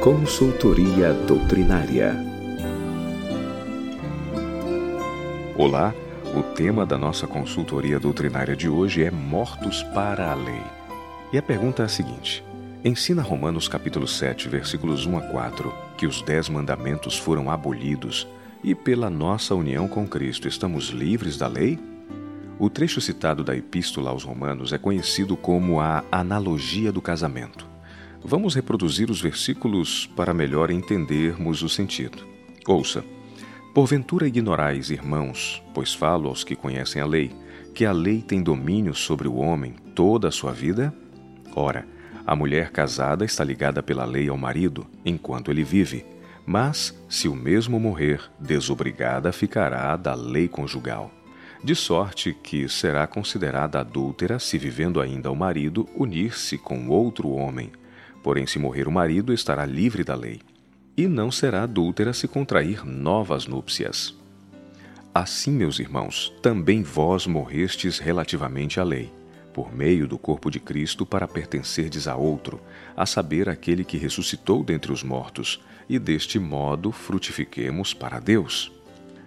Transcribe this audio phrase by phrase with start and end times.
[0.00, 2.16] Consultoria Doutrinária.
[5.58, 5.94] Olá,
[6.34, 10.62] o tema da nossa consultoria doutrinária de hoje é Mortos para a Lei.
[11.30, 12.42] E a pergunta é a seguinte:
[12.82, 18.26] Ensina Romanos capítulo 7, versículos 1 a 4, que os dez mandamentos foram abolidos
[18.64, 21.78] e pela nossa união com Cristo estamos livres da lei?
[22.58, 27.68] O trecho citado da Epístola aos Romanos é conhecido como a analogia do casamento.
[28.22, 32.26] Vamos reproduzir os versículos para melhor entendermos o sentido.
[32.66, 33.02] Ouça:
[33.74, 37.32] Porventura ignorais, irmãos, pois falo aos que conhecem a lei,
[37.74, 40.94] que a lei tem domínio sobre o homem toda a sua vida?
[41.56, 41.86] Ora,
[42.26, 46.04] a mulher casada está ligada pela lei ao marido enquanto ele vive,
[46.44, 51.10] mas, se o mesmo morrer, desobrigada ficará da lei conjugal.
[51.64, 57.70] De sorte que será considerada adúltera se, vivendo ainda o marido, unir-se com outro homem
[58.22, 60.40] Porém, se morrer o marido, estará livre da lei,
[60.96, 64.14] e não será adúltera se contrair novas núpcias.
[65.14, 69.12] Assim, meus irmãos, também vós morrestes relativamente à lei,
[69.52, 72.60] por meio do corpo de Cristo, para pertencerdes a outro,
[72.96, 78.70] a saber, aquele que ressuscitou dentre os mortos, e deste modo frutifiquemos para Deus.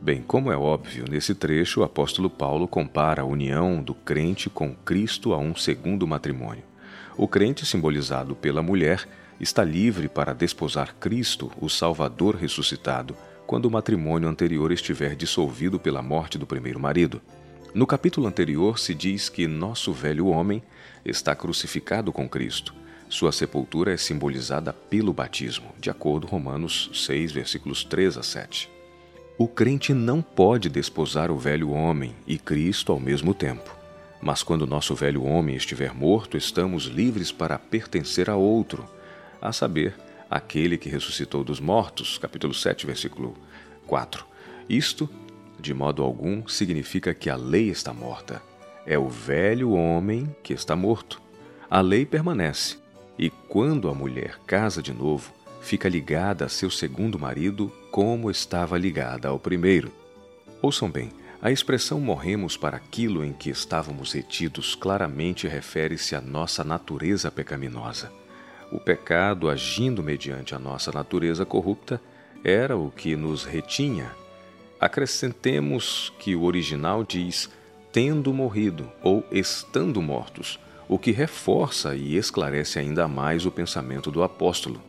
[0.00, 4.74] Bem, como é óbvio, nesse trecho o apóstolo Paulo compara a união do crente com
[4.74, 6.64] Cristo a um segundo matrimônio.
[7.18, 9.04] O crente, simbolizado pela mulher,
[9.40, 16.00] está livre para desposar Cristo, o Salvador ressuscitado, quando o matrimônio anterior estiver dissolvido pela
[16.00, 17.20] morte do primeiro marido.
[17.74, 20.62] No capítulo anterior se diz que nosso velho homem
[21.04, 22.72] está crucificado com Cristo.
[23.08, 28.70] Sua sepultura é simbolizada pelo batismo, de acordo com Romanos 6, versículos 3 a 7.
[29.36, 33.77] O crente não pode desposar o velho homem e Cristo ao mesmo tempo.
[34.20, 38.88] Mas quando nosso velho homem estiver morto, estamos livres para pertencer a outro,
[39.40, 39.94] a saber,
[40.28, 43.34] aquele que ressuscitou dos mortos, capítulo 7, versículo
[43.86, 44.26] 4.
[44.68, 45.08] Isto,
[45.58, 48.42] de modo algum, significa que a lei está morta.
[48.84, 51.20] É o velho homem que está morto.
[51.70, 52.76] A lei permanece,
[53.18, 58.76] e quando a mulher casa de novo, fica ligada a seu segundo marido como estava
[58.76, 59.92] ligada ao primeiro.
[60.60, 61.10] Ouçam bem,
[61.40, 68.12] a expressão morremos para aquilo em que estávamos retidos claramente refere-se à nossa natureza pecaminosa.
[68.72, 72.00] O pecado, agindo mediante a nossa natureza corrupta,
[72.42, 74.10] era o que nos retinha.
[74.80, 77.48] Acrescentemos que o original diz
[77.92, 84.22] tendo morrido ou estando mortos, o que reforça e esclarece ainda mais o pensamento do
[84.22, 84.82] apóstolo.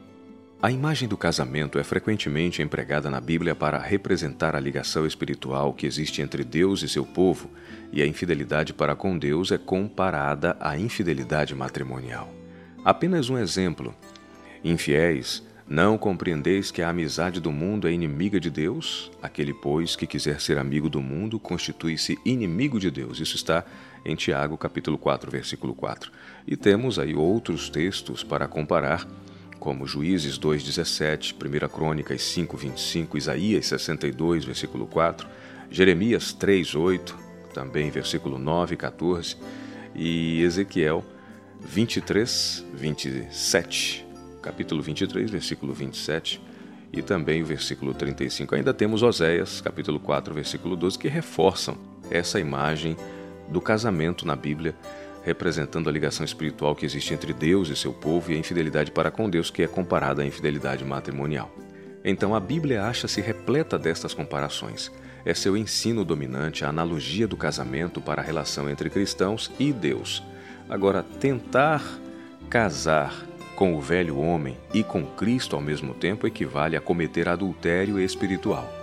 [0.62, 5.88] A imagem do casamento é frequentemente empregada na Bíblia para representar a ligação espiritual que
[5.88, 7.50] existe entre Deus e seu povo,
[7.94, 12.30] e a infidelidade para com Deus é comparada à infidelidade matrimonial.
[12.84, 13.96] Apenas um exemplo.
[14.62, 19.10] Infiéis, não compreendeis que a amizade do mundo é inimiga de Deus?
[19.22, 23.22] Aquele, pois, que quiser ser amigo do mundo, constitui-se inimigo de Deus.
[23.22, 23.64] Isso está
[24.04, 26.12] em Tiago, capítulo 4, versículo 4.
[26.46, 29.08] E temos aí outros textos para comparar
[29.60, 35.28] como Juízes 2:17, 1 Crônicas 5:25, Isaías 62, versículo 4,
[35.70, 37.16] Jeremias 3:8,
[37.54, 39.36] também versículo 9 e 14,
[39.94, 41.04] e Ezequiel
[41.62, 44.06] 23, 27,
[44.42, 46.42] capítulo 23, versículo 27,
[46.92, 48.56] e também o versículo 35.
[48.56, 51.78] Ainda temos Oséias, capítulo 4, versículo 12, que reforçam
[52.10, 52.96] essa imagem
[53.50, 54.76] do casamento na Bíblia
[55.24, 59.12] representando a ligação espiritual que existe entre Deus e seu povo e a infidelidade para
[59.12, 61.52] com Deus, que é comparada à infidelidade matrimonial.
[62.04, 64.92] Então a Bíblia acha-se repleta destas comparações.
[65.26, 70.24] É seu ensino dominante a analogia do casamento para a relação entre cristãos e Deus.
[70.70, 71.84] Agora, tentar
[72.50, 73.26] casar
[73.56, 78.79] com o velho homem e com Cristo ao mesmo tempo equivale a cometer adultério espiritual.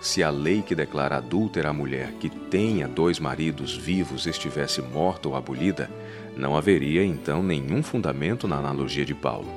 [0.00, 5.28] Se a lei que declara adúltera a mulher que tenha dois maridos vivos estivesse morta
[5.28, 5.90] ou abolida,
[6.36, 9.48] não haveria então nenhum fundamento na analogia de Paulo.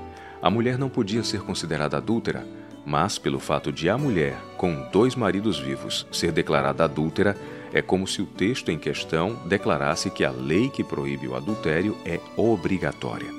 [0.42, 2.44] A mulher não podia ser considerada adúltera,
[2.84, 7.38] mas pelo fato de a mulher, com dois maridos vivos, ser declarada adúltera,
[7.72, 11.96] é como se o texto em questão declarasse que a lei que proíbe o adultério
[12.04, 13.30] é obrigatória.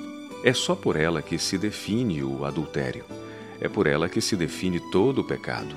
[0.44, 3.05] É só por ela que se define o adultério.
[3.61, 5.75] É por ela que se define todo o pecado.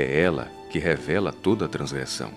[0.00, 2.30] É ela que revela toda a transgressão.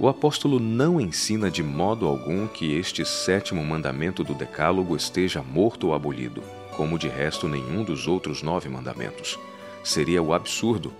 [0.00, 5.86] O apóstolo não ensina de modo algum que este sétimo mandamento do Decálogo esteja morto
[5.86, 6.42] ou abolido,
[6.76, 9.38] como de resto nenhum dos outros nove mandamentos.
[9.84, 10.92] Seria o absurdo.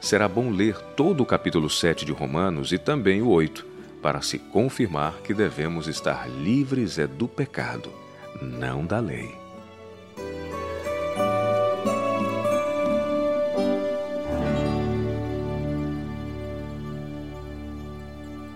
[0.00, 3.66] Será bom ler todo o capítulo 7 de Romanos e também o 8,
[4.00, 7.90] para se confirmar que devemos estar livres é do pecado,
[8.40, 9.47] não da lei.